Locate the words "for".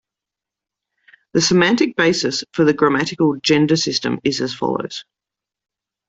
2.53-2.65